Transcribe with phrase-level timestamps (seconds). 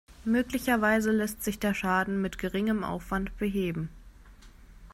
[0.25, 3.89] Möglicherweise lässt sich der Schaden mit geringem Aufwand beheben.